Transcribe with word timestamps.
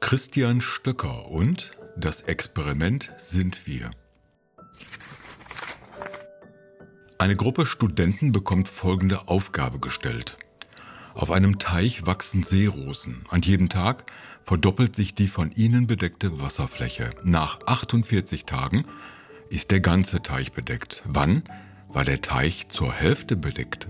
Christian 0.00 0.62
Stöcker 0.62 1.28
und 1.28 1.72
das 1.96 2.22
Experiment 2.22 3.12
sind 3.18 3.66
wir. 3.66 3.90
Eine 7.18 7.36
Gruppe 7.36 7.66
Studenten 7.66 8.32
bekommt 8.32 8.66
folgende 8.66 9.28
Aufgabe 9.28 9.78
gestellt. 9.78 10.38
Auf 11.12 11.30
einem 11.30 11.58
Teich 11.58 12.06
wachsen 12.06 12.42
Seerosen. 12.42 13.26
An 13.28 13.42
jedem 13.42 13.68
Tag 13.68 14.10
verdoppelt 14.42 14.96
sich 14.96 15.14
die 15.14 15.28
von 15.28 15.52
ihnen 15.52 15.86
bedeckte 15.86 16.40
Wasserfläche. 16.40 17.10
Nach 17.22 17.60
48 17.66 18.46
Tagen 18.46 18.86
ist 19.50 19.70
der 19.70 19.80
ganze 19.80 20.22
Teich 20.22 20.52
bedeckt. 20.52 21.02
Wann 21.04 21.44
war 21.88 22.04
der 22.04 22.22
Teich 22.22 22.68
zur 22.68 22.92
Hälfte 22.92 23.36
bedeckt? 23.36 23.88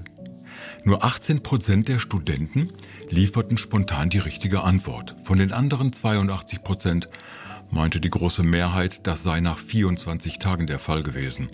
Nur 0.84 1.04
18 1.04 1.42
Prozent 1.42 1.88
der 1.88 1.98
Studenten 1.98 2.72
lieferten 3.08 3.58
spontan 3.58 4.10
die 4.10 4.18
richtige 4.18 4.62
Antwort. 4.62 5.14
Von 5.24 5.38
den 5.38 5.52
anderen 5.52 5.92
82 5.92 6.62
Prozent 6.62 7.08
meinte 7.70 8.00
die 8.00 8.10
große 8.10 8.42
Mehrheit, 8.42 9.06
das 9.06 9.22
sei 9.22 9.40
nach 9.40 9.58
24 9.58 10.38
Tagen 10.38 10.66
der 10.66 10.78
Fall 10.78 11.02
gewesen. 11.02 11.48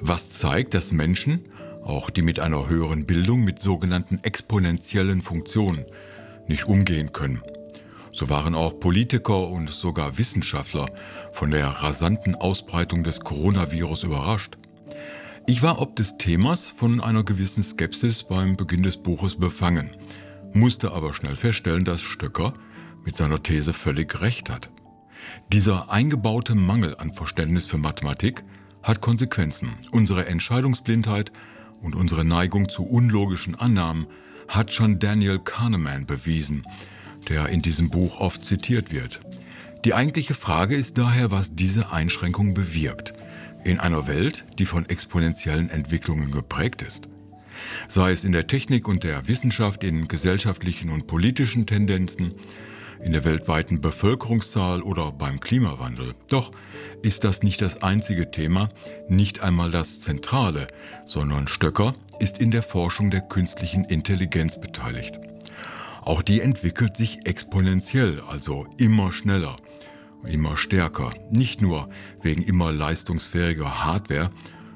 Was 0.00 0.30
zeigt, 0.30 0.74
dass 0.74 0.92
Menschen, 0.92 1.46
auch 1.82 2.10
die 2.10 2.22
mit 2.22 2.40
einer 2.40 2.68
höheren 2.68 3.06
Bildung, 3.06 3.44
mit 3.44 3.58
sogenannten 3.58 4.18
exponentiellen 4.22 5.22
Funktionen 5.22 5.84
nicht 6.48 6.66
umgehen 6.66 7.12
können. 7.12 7.42
So 8.12 8.30
waren 8.30 8.54
auch 8.54 8.80
Politiker 8.80 9.48
und 9.48 9.68
sogar 9.68 10.16
Wissenschaftler 10.16 10.86
von 11.32 11.50
der 11.50 11.66
rasanten 11.66 12.34
Ausbreitung 12.34 13.04
des 13.04 13.20
Coronavirus 13.20 14.04
überrascht. 14.04 14.56
Ich 15.48 15.62
war 15.62 15.80
ob 15.80 15.94
des 15.94 16.18
Themas 16.18 16.66
von 16.66 17.00
einer 17.00 17.22
gewissen 17.22 17.62
Skepsis 17.62 18.24
beim 18.24 18.56
Beginn 18.56 18.82
des 18.82 18.96
Buches 18.96 19.36
befangen, 19.36 19.90
musste 20.52 20.90
aber 20.90 21.14
schnell 21.14 21.36
feststellen, 21.36 21.84
dass 21.84 22.00
Stöcker 22.00 22.52
mit 23.04 23.14
seiner 23.14 23.40
These 23.40 23.72
völlig 23.72 24.20
recht 24.20 24.50
hat. 24.50 24.72
Dieser 25.52 25.88
eingebaute 25.88 26.56
Mangel 26.56 26.96
an 26.96 27.14
Verständnis 27.14 27.64
für 27.64 27.78
Mathematik 27.78 28.42
hat 28.82 29.00
Konsequenzen. 29.00 29.76
Unsere 29.92 30.26
Entscheidungsblindheit 30.26 31.30
und 31.80 31.94
unsere 31.94 32.24
Neigung 32.24 32.68
zu 32.68 32.82
unlogischen 32.82 33.54
Annahmen 33.54 34.08
hat 34.48 34.72
schon 34.72 34.98
Daniel 34.98 35.38
Kahneman 35.38 36.06
bewiesen, 36.06 36.66
der 37.28 37.50
in 37.50 37.62
diesem 37.62 37.88
Buch 37.88 38.18
oft 38.18 38.44
zitiert 38.44 38.92
wird. 38.92 39.20
Die 39.84 39.94
eigentliche 39.94 40.34
Frage 40.34 40.74
ist 40.74 40.98
daher, 40.98 41.30
was 41.30 41.54
diese 41.54 41.92
Einschränkung 41.92 42.52
bewirkt 42.52 43.12
in 43.66 43.80
einer 43.80 44.06
Welt, 44.06 44.44
die 44.60 44.64
von 44.64 44.88
exponentiellen 44.88 45.70
Entwicklungen 45.70 46.30
geprägt 46.30 46.82
ist. 46.82 47.08
Sei 47.88 48.12
es 48.12 48.22
in 48.22 48.30
der 48.30 48.46
Technik 48.46 48.86
und 48.86 49.02
der 49.02 49.26
Wissenschaft, 49.26 49.82
in 49.82 50.06
gesellschaftlichen 50.06 50.90
und 50.90 51.08
politischen 51.08 51.66
Tendenzen, 51.66 52.34
in 53.02 53.10
der 53.10 53.24
weltweiten 53.24 53.80
Bevölkerungszahl 53.80 54.82
oder 54.82 55.10
beim 55.10 55.40
Klimawandel. 55.40 56.14
Doch 56.28 56.52
ist 57.02 57.24
das 57.24 57.42
nicht 57.42 57.60
das 57.60 57.82
einzige 57.82 58.30
Thema, 58.30 58.68
nicht 59.08 59.40
einmal 59.40 59.72
das 59.72 60.00
zentrale, 60.00 60.68
sondern 61.04 61.48
Stöcker 61.48 61.94
ist 62.20 62.38
in 62.38 62.52
der 62.52 62.62
Forschung 62.62 63.10
der 63.10 63.22
künstlichen 63.22 63.84
Intelligenz 63.84 64.60
beteiligt. 64.60 65.18
Auch 66.02 66.22
die 66.22 66.40
entwickelt 66.40 66.96
sich 66.96 67.26
exponentiell, 67.26 68.22
also 68.28 68.66
immer 68.78 69.10
schneller 69.10 69.56
immer 70.24 70.56
stärker. 70.56 71.14
Nicht 71.30 71.60
nur 71.60 71.88
wegen 72.22 72.42
immer 72.42 72.72
leistungsfähiger 72.72 73.84
Hardware, 73.84 74.30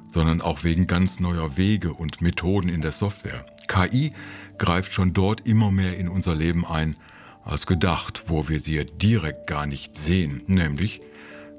sondern 0.09 0.41
auch 0.41 0.65
wegen 0.65 0.87
ganz 0.87 1.21
neuer 1.21 1.57
Wege 1.57 1.93
und 1.93 2.21
Methoden 2.21 2.69
in 2.69 2.81
der 2.81 2.93
Software. 2.93 3.47
KI 3.69 4.13
greift 4.59 4.93
schon 4.93 5.13
dort 5.13 5.47
immer 5.47 5.71
mehr 5.71 5.97
in 5.97 6.09
unser 6.09 6.35
Leben 6.35 6.67
ein 6.67 6.97
als 7.45 7.67
gedacht, 7.67 8.25
wo 8.27 8.49
wir 8.49 8.61
sie 8.61 8.85
direkt 8.85 9.47
gar 9.47 9.67
nicht 9.67 9.97
sehen, 9.97 10.43
nämlich 10.47 11.01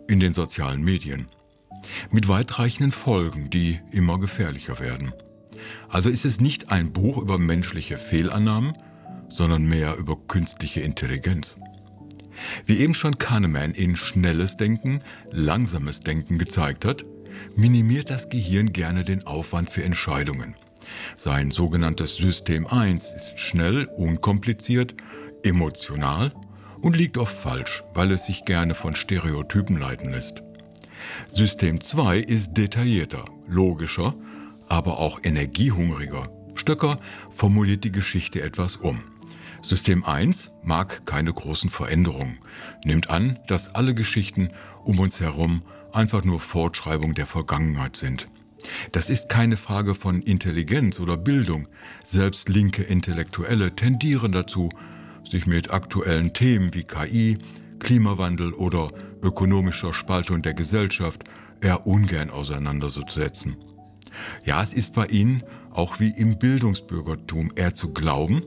in 0.07 0.19
den 0.19 0.33
sozialen 0.33 0.83
Medien. 0.83 1.27
Mit 2.11 2.27
weitreichenden 2.27 2.91
Folgen, 2.91 3.49
die 3.49 3.79
immer 3.91 4.19
gefährlicher 4.19 4.79
werden. 4.79 5.13
Also 5.89 6.09
ist 6.09 6.25
es 6.25 6.39
nicht 6.39 6.71
ein 6.71 6.91
Buch 6.93 7.17
über 7.17 7.37
menschliche 7.37 7.97
Fehlannahmen, 7.97 8.77
sondern 9.29 9.63
mehr 9.63 9.95
über 9.97 10.17
künstliche 10.27 10.81
Intelligenz. 10.81 11.57
Wie 12.65 12.79
eben 12.79 12.93
schon 12.93 13.17
Kahneman 13.17 13.71
in 13.71 13.95
schnelles 13.95 14.57
Denken, 14.57 14.99
langsames 15.31 15.99
Denken 15.99 16.37
gezeigt 16.37 16.85
hat, 16.85 17.05
minimiert 17.55 18.09
das 18.09 18.29
Gehirn 18.29 18.73
gerne 18.73 19.03
den 19.03 19.25
Aufwand 19.25 19.69
für 19.69 19.83
Entscheidungen. 19.83 20.55
Sein 21.15 21.51
sogenanntes 21.51 22.15
System 22.15 22.67
1 22.67 23.13
ist 23.13 23.39
schnell, 23.39 23.85
unkompliziert, 23.95 24.95
emotional 25.43 26.33
und 26.81 26.97
liegt 26.97 27.17
oft 27.17 27.35
falsch, 27.35 27.83
weil 27.93 28.11
es 28.11 28.25
sich 28.25 28.45
gerne 28.45 28.73
von 28.73 28.95
Stereotypen 28.95 29.77
leiten 29.77 30.11
lässt. 30.11 30.43
System 31.29 31.81
2 31.81 32.19
ist 32.19 32.53
detaillierter, 32.53 33.25
logischer, 33.47 34.15
aber 34.67 34.99
auch 34.99 35.19
energiehungriger. 35.23 36.29
Stöcker 36.55 36.97
formuliert 37.29 37.83
die 37.83 37.91
Geschichte 37.91 38.41
etwas 38.41 38.75
um. 38.75 39.03
System 39.61 40.03
1 40.03 40.51
mag 40.63 41.05
keine 41.05 41.31
großen 41.31 41.69
Veränderungen, 41.69 42.39
nimmt 42.83 43.09
an, 43.09 43.39
dass 43.47 43.73
alle 43.75 43.93
Geschichten 43.93 44.49
um 44.83 44.99
uns 44.99 45.19
herum 45.19 45.61
einfach 45.93 46.23
nur 46.23 46.39
Fortschreibung 46.39 47.13
der 47.13 47.27
Vergangenheit 47.27 47.95
sind. 47.95 48.27
Das 48.91 49.09
ist 49.09 49.29
keine 49.29 49.57
Frage 49.57 49.95
von 49.95 50.21
Intelligenz 50.21 50.99
oder 50.99 51.17
Bildung. 51.17 51.67
Selbst 52.03 52.49
linke 52.49 52.83
Intellektuelle 52.83 53.75
tendieren 53.75 54.31
dazu, 54.31 54.69
sich 55.29 55.45
mit 55.45 55.71
aktuellen 55.71 56.33
Themen 56.33 56.73
wie 56.73 56.83
KI, 56.83 57.37
Klimawandel 57.79 58.53
oder 58.53 58.89
ökonomischer 59.21 59.93
Spaltung 59.93 60.41
der 60.41 60.53
Gesellschaft 60.53 61.23
eher 61.61 61.85
ungern 61.85 62.29
auseinanderzusetzen. 62.29 63.57
Ja, 64.43 64.61
es 64.61 64.73
ist 64.73 64.93
bei 64.93 65.05
ihnen, 65.05 65.43
auch 65.71 65.99
wie 65.99 66.09
im 66.09 66.37
Bildungsbürgertum, 66.37 67.51
eher 67.55 67.73
zu 67.73 67.93
glauben, 67.93 68.43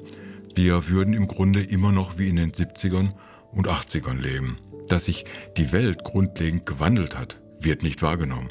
wir 0.54 0.88
würden 0.88 1.14
im 1.14 1.26
Grunde 1.26 1.62
immer 1.62 1.92
noch 1.92 2.18
wie 2.18 2.28
in 2.28 2.36
den 2.36 2.52
70ern 2.52 3.12
und 3.52 3.68
80ern 3.68 4.20
leben. 4.20 4.58
Dass 4.88 5.06
sich 5.06 5.24
die 5.56 5.72
Welt 5.72 6.04
grundlegend 6.04 6.66
gewandelt 6.66 7.16
hat, 7.16 7.40
wird 7.58 7.82
nicht 7.82 8.02
wahrgenommen. 8.02 8.50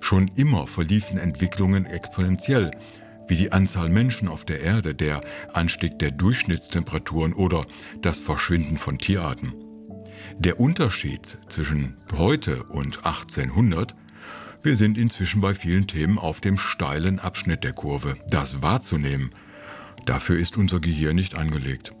Schon 0.00 0.30
immer 0.36 0.66
verliefen 0.66 1.18
Entwicklungen 1.18 1.86
exponentiell, 1.86 2.70
wie 3.26 3.36
die 3.36 3.52
Anzahl 3.52 3.88
Menschen 3.88 4.28
auf 4.28 4.44
der 4.44 4.60
Erde, 4.60 4.94
der 4.94 5.20
Anstieg 5.52 5.98
der 5.98 6.10
Durchschnittstemperaturen 6.10 7.32
oder 7.32 7.62
das 8.02 8.18
Verschwinden 8.18 8.76
von 8.76 8.98
Tierarten. 8.98 9.54
Der 10.38 10.60
Unterschied 10.60 11.38
zwischen 11.48 11.96
heute 12.12 12.64
und 12.64 13.04
1800 13.04 13.94
wir 14.64 14.76
sind 14.76 14.96
inzwischen 14.96 15.42
bei 15.42 15.52
vielen 15.52 15.86
Themen 15.86 16.18
auf 16.18 16.40
dem 16.40 16.56
steilen 16.56 17.18
Abschnitt 17.18 17.64
der 17.64 17.74
Kurve. 17.74 18.16
Das 18.30 18.62
wahrzunehmen, 18.62 19.28
Dafür 20.06 20.38
ist 20.38 20.56
unser 20.56 20.80
Gehirn 20.80 21.16
nicht 21.16 21.36
angelegt. 21.36 21.92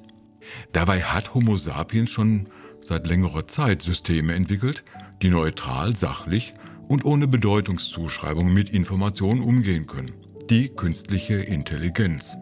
Dabei 0.72 1.02
hat 1.02 1.34
Homo 1.34 1.56
sapiens 1.56 2.10
schon 2.10 2.48
seit 2.80 3.06
längerer 3.06 3.46
Zeit 3.46 3.82
Systeme 3.82 4.34
entwickelt, 4.34 4.84
die 5.22 5.30
neutral, 5.30 5.96
sachlich 5.96 6.52
und 6.88 7.04
ohne 7.04 7.26
Bedeutungszuschreibung 7.26 8.52
mit 8.52 8.68
Informationen 8.68 9.40
umgehen 9.40 9.86
können. 9.86 10.12
Die 10.50 10.68
künstliche 10.68 11.34
Intelligenz 11.34 12.36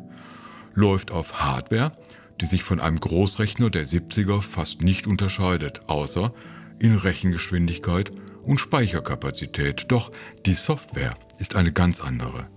läuft 0.74 1.12
auf 1.12 1.42
Hardware, 1.42 1.96
die 2.40 2.46
sich 2.46 2.64
von 2.64 2.80
einem 2.80 2.98
Großrechner 2.98 3.70
der 3.70 3.86
70er 3.86 4.40
fast 4.40 4.82
nicht 4.82 5.06
unterscheidet, 5.06 5.82
außer 5.86 6.34
in 6.80 6.96
Rechengeschwindigkeit 6.96 8.10
und 8.42 8.58
Speicherkapazität. 8.58 9.86
Doch 9.88 10.10
die 10.44 10.54
Software 10.54 11.14
ist 11.38 11.54
eine 11.54 11.72
ganz 11.72 12.00
andere. 12.00 12.48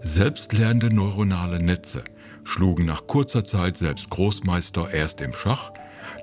Selbstlernende 0.00 0.94
neuronale 0.94 1.60
Netze 1.60 2.04
schlugen 2.44 2.84
nach 2.84 3.06
kurzer 3.06 3.44
Zeit 3.44 3.76
selbst 3.76 4.10
Großmeister 4.10 4.90
erst 4.90 5.20
im 5.20 5.32
Schach, 5.32 5.72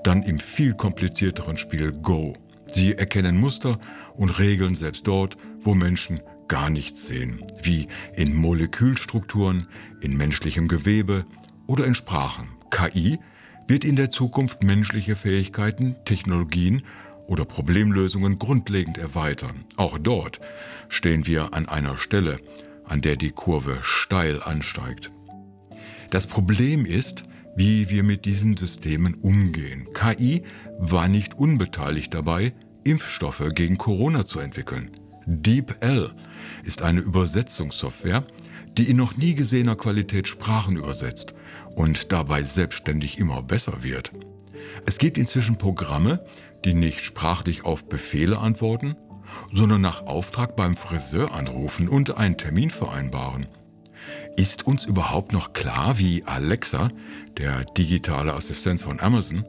dann 0.04 0.24
im 0.24 0.40
viel 0.40 0.74
komplizierteren 0.74 1.58
Spiel 1.58 1.92
Go. 1.92 2.34
Sie 2.74 2.94
erkennen 2.94 3.40
Muster 3.40 3.80
und 4.16 4.40
Regeln 4.40 4.76
selbst 4.76 5.08
dort, 5.08 5.38
wo 5.62 5.74
Menschen 5.74 6.20
gar 6.48 6.70
nichts 6.70 7.08
sehen, 7.08 7.44
wie 7.62 7.88
in 8.16 8.36
Molekülstrukturen, 8.36 9.68
in 10.02 10.16
menschlichem 10.16 10.68
Gewebe 10.68 11.26
oder 11.68 11.86
in 11.86 11.96
Sprachen. 11.96 12.50
KI 12.70 13.20
wird 13.68 13.84
in 13.84 13.96
der 13.96 14.10
Zukunft 14.10 14.64
menschliche 14.64 15.16
Fähigkeiten, 15.16 15.96
Technologien 16.06 16.84
oder 17.28 17.46
Problemlösungen 17.46 18.38
grundlegend 18.38 18.98
erweitern. 18.98 19.66
Auch 19.78 19.98
dort 19.98 20.40
stehen 20.90 21.26
wir 21.26 21.54
an 21.54 21.68
einer 21.68 21.98
Stelle, 21.98 22.40
an 22.84 23.02
der 23.02 23.16
die 23.16 23.32
Kurve 23.32 23.80
steil 23.82 24.44
ansteigt. 24.44 25.10
Das 26.16 26.28
Problem 26.28 26.86
ist, 26.86 27.24
wie 27.58 27.90
wir 27.90 28.02
mit 28.02 28.24
diesen 28.24 28.56
Systemen 28.56 29.16
umgehen. 29.16 29.90
KI 29.94 30.44
war 30.80 31.10
nicht 31.10 31.38
unbeteiligt 31.38 32.14
dabei, 32.14 32.54
Impfstoffe 32.86 33.44
gegen 33.54 33.78
Corona 33.78 34.26
zu 34.26 34.40
entwickeln. 34.40 34.92
DeepL 35.26 36.14
ist 36.64 36.84
eine 36.84 37.02
Übersetzungssoftware, 37.02 38.26
die 38.78 38.90
in 38.90 38.96
noch 38.96 39.18
nie 39.18 39.36
gesehener 39.36 39.76
Qualität 39.76 40.30
Sprachen 40.30 40.78
übersetzt 40.78 41.34
und 41.76 42.14
dabei 42.14 42.44
selbstständig 42.44 43.18
immer 43.18 43.42
besser 43.42 43.84
wird. 43.84 44.14
Es 44.86 45.00
gibt 45.00 45.18
inzwischen 45.18 45.58
Programme, 45.58 46.24
die 46.64 46.76
nicht 46.76 47.02
sprachlich 47.02 47.66
auf 47.66 47.90
Befehle 47.90 48.38
antworten, 48.38 48.96
sondern 49.52 49.82
nach 49.82 50.06
Auftrag 50.06 50.56
beim 50.56 50.78
Friseur 50.78 51.34
anrufen 51.34 51.90
und 51.90 52.16
einen 52.16 52.38
Termin 52.38 52.70
vereinbaren. 52.70 53.48
Ist 54.38 54.68
uns 54.68 54.84
überhaupt 54.84 55.32
noch 55.32 55.54
klar, 55.54 55.98
wie 55.98 56.24
Alexa, 56.26 56.90
der 57.38 57.64
digitale 57.64 58.34
Assistenz 58.34 58.84
von 58.84 59.00
Amazon, 59.00 59.46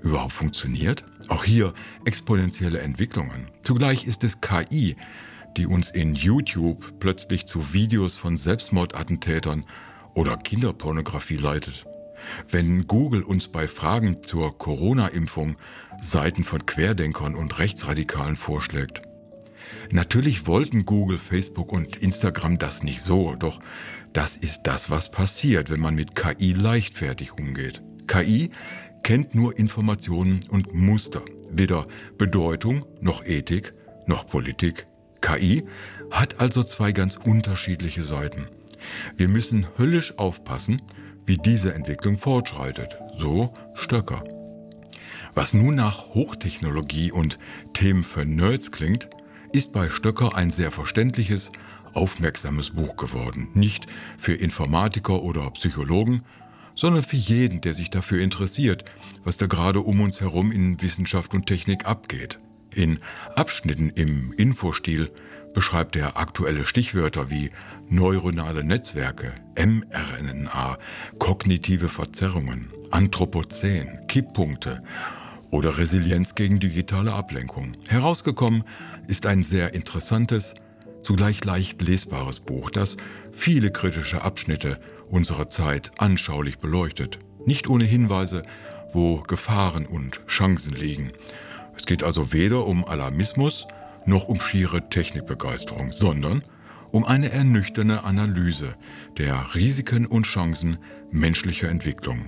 überhaupt 0.00 0.32
funktioniert? 0.32 1.04
Auch 1.28 1.44
hier 1.44 1.74
exponentielle 2.04 2.80
Entwicklungen. 2.80 3.50
Zugleich 3.62 4.06
ist 4.06 4.24
es 4.24 4.40
KI, 4.40 4.96
die 5.56 5.66
uns 5.66 5.90
in 5.90 6.14
YouTube 6.14 6.98
plötzlich 7.00 7.46
zu 7.46 7.72
Videos 7.72 8.16
von 8.16 8.36
Selbstmordattentätern 8.36 9.64
oder 10.14 10.36
Kinderpornografie 10.36 11.36
leitet. 11.36 11.86
Wenn 12.48 12.86
Google 12.86 13.22
uns 13.22 13.48
bei 13.48 13.66
Fragen 13.66 14.22
zur 14.22 14.56
Corona-Impfung 14.56 15.56
Seiten 16.00 16.44
von 16.44 16.64
Querdenkern 16.64 17.34
und 17.34 17.58
Rechtsradikalen 17.58 18.36
vorschlägt. 18.36 19.02
Natürlich 19.90 20.46
wollten 20.46 20.84
Google, 20.84 21.18
Facebook 21.18 21.72
und 21.72 21.96
Instagram 21.96 22.58
das 22.58 22.82
nicht 22.82 23.02
so, 23.02 23.34
doch 23.36 23.58
das 24.12 24.36
ist 24.36 24.62
das, 24.64 24.90
was 24.90 25.10
passiert, 25.10 25.70
wenn 25.70 25.80
man 25.80 25.94
mit 25.94 26.14
KI 26.14 26.52
leichtfertig 26.52 27.32
umgeht. 27.32 27.82
KI 28.06 28.50
kennt 29.02 29.34
nur 29.34 29.56
Informationen 29.58 30.40
und 30.50 30.74
Muster, 30.74 31.22
weder 31.50 31.86
Bedeutung 32.18 32.84
noch 33.00 33.24
Ethik 33.24 33.74
noch 34.06 34.26
Politik. 34.26 34.86
KI 35.20 35.64
hat 36.10 36.40
also 36.40 36.62
zwei 36.62 36.92
ganz 36.92 37.16
unterschiedliche 37.16 38.04
Seiten. 38.04 38.48
Wir 39.16 39.28
müssen 39.28 39.66
höllisch 39.78 40.18
aufpassen, 40.18 40.82
wie 41.24 41.36
diese 41.36 41.74
Entwicklung 41.74 42.18
fortschreitet, 42.18 42.96
so 43.16 43.52
Stöcker. 43.74 44.24
Was 45.34 45.54
nun 45.54 45.76
nach 45.76 46.08
Hochtechnologie 46.08 47.12
und 47.12 47.38
Themen 47.72 48.02
für 48.02 48.24
Nerds 48.24 48.72
klingt, 48.72 49.08
ist 49.52 49.72
bei 49.72 49.88
Stöcker 49.88 50.34
ein 50.34 50.50
sehr 50.50 50.70
verständliches, 50.70 51.52
aufmerksames 51.94 52.70
Buch 52.70 52.96
geworden. 52.96 53.48
Nicht 53.54 53.86
für 54.18 54.34
Informatiker 54.34 55.22
oder 55.22 55.50
Psychologen, 55.50 56.22
sondern 56.74 57.02
für 57.02 57.16
jeden, 57.16 57.60
der 57.60 57.74
sich 57.74 57.90
dafür 57.90 58.22
interessiert, 58.22 58.84
was 59.24 59.36
da 59.36 59.46
gerade 59.46 59.80
um 59.80 60.00
uns 60.00 60.20
herum 60.20 60.50
in 60.52 60.80
Wissenschaft 60.80 61.34
und 61.34 61.46
Technik 61.46 61.86
abgeht. 61.86 62.38
In 62.74 63.00
Abschnitten 63.34 63.90
im 63.90 64.32
Infostil 64.32 65.10
beschreibt 65.52 65.96
er 65.96 66.16
aktuelle 66.16 66.64
Stichwörter 66.64 67.30
wie 67.30 67.50
neuronale 67.88 68.62
Netzwerke, 68.62 69.32
mRNA, 69.56 70.78
kognitive 71.18 71.88
Verzerrungen, 71.88 72.70
Anthropozän, 72.92 74.06
Kipppunkte 74.06 74.82
oder 75.50 75.78
Resilienz 75.78 76.34
gegen 76.36 76.60
digitale 76.60 77.12
Ablenkung. 77.12 77.76
Herausgekommen 77.88 78.62
ist 79.08 79.26
ein 79.26 79.42
sehr 79.42 79.74
interessantes, 79.74 80.54
zugleich 81.02 81.44
leicht 81.44 81.82
lesbares 81.82 82.40
Buch, 82.40 82.70
das 82.70 82.96
viele 83.32 83.70
kritische 83.70 84.22
Abschnitte 84.22 84.78
unserer 85.08 85.48
Zeit 85.48 85.90
anschaulich 85.98 86.58
beleuchtet. 86.58 87.18
Nicht 87.46 87.68
ohne 87.68 87.84
Hinweise, 87.84 88.42
wo 88.92 89.20
Gefahren 89.20 89.86
und 89.86 90.20
Chancen 90.26 90.74
liegen. 90.74 91.12
Es 91.76 91.86
geht 91.86 92.02
also 92.02 92.32
weder 92.32 92.66
um 92.66 92.84
Alarmismus 92.84 93.66
noch 94.06 94.28
um 94.28 94.40
schiere 94.40 94.88
Technikbegeisterung, 94.88 95.92
sondern 95.92 96.44
um 96.90 97.04
eine 97.04 97.30
ernüchternde 97.30 98.04
Analyse 98.04 98.74
der 99.18 99.54
Risiken 99.54 100.06
und 100.06 100.24
Chancen 100.24 100.78
menschlicher 101.10 101.68
Entwicklung. 101.68 102.26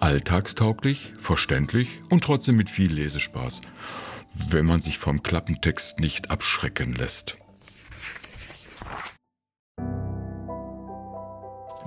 Alltagstauglich, 0.00 1.12
verständlich 1.20 2.00
und 2.10 2.24
trotzdem 2.24 2.56
mit 2.56 2.68
viel 2.68 2.92
Lesespaß 2.92 3.62
wenn 4.34 4.66
man 4.66 4.80
sich 4.80 4.98
vom 4.98 5.22
Klappentext 5.22 6.00
nicht 6.00 6.30
abschrecken 6.30 6.92
lässt. 6.92 7.38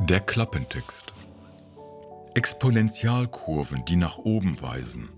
Der 0.10 0.22
Klappentext. 0.22 1.12
Exponentialkurven, 2.34 3.84
die 3.84 3.98
nach 3.98 4.18
oben 4.18 4.62
weisen. 4.62 5.10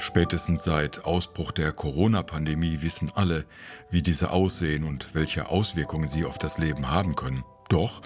Spätestens 0.00 0.64
seit 0.64 1.04
Ausbruch 1.04 1.52
der 1.52 1.70
Corona-Pandemie 1.70 2.78
wissen 2.80 3.12
alle, 3.14 3.44
wie 3.88 4.02
diese 4.02 4.30
aussehen 4.30 4.82
und 4.82 5.14
welche 5.14 5.48
Auswirkungen 5.48 6.08
sie 6.08 6.24
auf 6.24 6.38
das 6.38 6.58
Leben 6.58 6.90
haben 6.90 7.14
können. 7.14 7.44
Doch, 7.68 8.02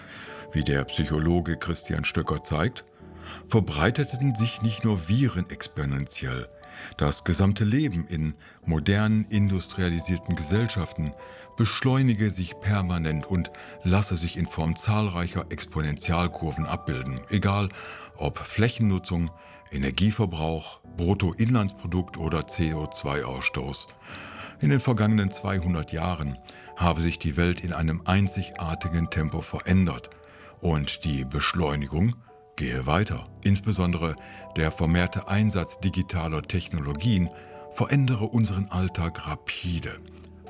wie 0.52 0.62
der 0.62 0.84
Psychologe 0.84 1.56
Christian 1.56 2.04
Stöcker 2.04 2.42
zeigt, 2.42 2.84
verbreiteten 3.46 4.34
sich 4.34 4.60
nicht 4.60 4.84
nur 4.84 5.08
Viren 5.08 5.48
exponentiell, 5.48 6.50
das 6.96 7.24
gesamte 7.24 7.64
Leben 7.64 8.06
in 8.06 8.34
modernen, 8.64 9.26
industrialisierten 9.28 10.34
Gesellschaften 10.36 11.12
beschleunige 11.56 12.30
sich 12.30 12.60
permanent 12.60 13.26
und 13.26 13.50
lasse 13.82 14.16
sich 14.16 14.36
in 14.36 14.46
Form 14.46 14.76
zahlreicher 14.76 15.46
Exponentialkurven 15.48 16.66
abbilden, 16.66 17.20
egal 17.30 17.68
ob 18.16 18.38
Flächennutzung, 18.38 19.30
Energieverbrauch, 19.70 20.80
Bruttoinlandsprodukt 20.96 22.18
oder 22.18 22.40
CO2-Ausstoß. 22.40 23.88
In 24.60 24.70
den 24.70 24.80
vergangenen 24.80 25.30
200 25.30 25.92
Jahren 25.92 26.38
habe 26.76 27.00
sich 27.00 27.18
die 27.18 27.36
Welt 27.36 27.60
in 27.60 27.72
einem 27.72 28.02
einzigartigen 28.04 29.10
Tempo 29.10 29.40
verändert 29.40 30.10
und 30.60 31.04
die 31.04 31.24
Beschleunigung 31.24 32.14
gehe 32.56 32.86
weiter. 32.86 33.28
Insbesondere 33.44 34.16
der 34.56 34.72
vermehrte 34.72 35.28
Einsatz 35.28 35.78
digitaler 35.78 36.42
Technologien 36.42 37.28
verändere 37.70 38.24
unseren 38.24 38.68
Alltag 38.70 39.26
rapide. 39.26 39.98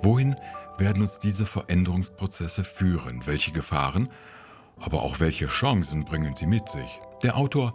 Wohin 0.02 0.36
werden 0.78 1.02
uns 1.02 1.18
diese 1.18 1.44
Veränderungsprozesse 1.44 2.62
führen? 2.64 3.26
Welche 3.26 3.50
Gefahren, 3.50 4.08
aber 4.78 5.02
auch 5.02 5.20
welche 5.20 5.48
Chancen 5.48 6.04
bringen 6.04 6.36
sie 6.36 6.46
mit 6.46 6.68
sich? 6.68 7.00
Der 7.22 7.36
Autor 7.36 7.72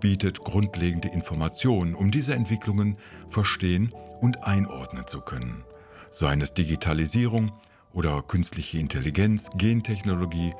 bietet 0.00 0.40
grundlegende 0.40 1.08
Informationen, 1.08 1.94
um 1.94 2.10
diese 2.10 2.34
Entwicklungen 2.34 2.96
verstehen 3.30 3.88
und 4.20 4.44
einordnen 4.44 5.06
zu 5.06 5.20
können. 5.20 5.64
Seien 6.10 6.40
es 6.40 6.54
Digitalisierung 6.54 7.52
oder 7.92 8.22
künstliche 8.22 8.78
Intelligenz, 8.78 9.50
Gentechnologie 9.56 10.52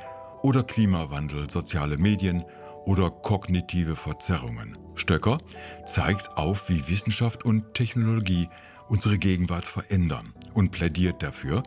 oder 0.43 0.62
Klimawandel, 0.62 1.49
soziale 1.50 1.97
Medien 1.97 2.44
oder 2.85 3.11
kognitive 3.11 3.97
Verzerrungen. 3.97 4.77
Stöcker 4.94 5.39
zeigt 5.87 6.37
auf, 6.37 6.69
wie 6.69 6.89
Wissenschaft 6.89 7.44
und 7.44 7.75
Technologie 7.75 8.49
unsere 8.89 9.19
Gegenwart 9.19 9.65
verändern 9.65 10.34
und 10.53 10.70
plädiert 10.70 11.22
dafür, 11.22 11.63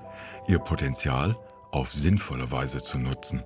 ihr 0.47 0.59
Potenzial 0.59 1.35
auf 1.71 1.91
sinnvolle 1.91 2.51
Weise 2.51 2.81
zu 2.81 2.99
nutzen. 2.99 3.43